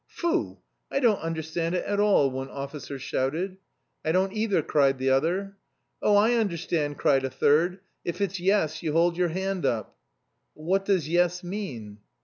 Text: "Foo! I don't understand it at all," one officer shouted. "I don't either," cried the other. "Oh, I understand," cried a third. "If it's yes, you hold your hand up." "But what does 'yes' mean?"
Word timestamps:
"Foo! 0.07 0.57
I 0.89 0.99
don't 0.99 1.19
understand 1.21 1.75
it 1.75 1.85
at 1.85 1.99
all," 1.99 2.31
one 2.31 2.49
officer 2.49 2.97
shouted. 2.97 3.57
"I 4.03 4.11
don't 4.11 4.33
either," 4.33 4.63
cried 4.63 4.97
the 4.97 5.11
other. 5.11 5.57
"Oh, 6.01 6.15
I 6.15 6.33
understand," 6.33 6.97
cried 6.97 7.23
a 7.23 7.29
third. 7.29 7.81
"If 8.03 8.19
it's 8.19 8.39
yes, 8.39 8.81
you 8.81 8.93
hold 8.93 9.15
your 9.15 9.29
hand 9.29 9.63
up." 9.63 9.95
"But 10.55 10.63
what 10.63 10.85
does 10.85 11.07
'yes' 11.07 11.43
mean?" 11.43 11.99